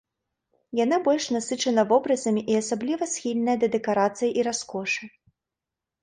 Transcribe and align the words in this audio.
Яна 0.83 0.97
больш 1.07 1.25
насычана 1.35 1.83
вобразамі 1.91 2.41
і 2.53 2.55
асабліва 2.61 3.07
схільная 3.11 3.55
да 3.65 3.69
дэкарацыі 3.75 4.31
і 4.41 4.47
раскошы. 4.49 5.03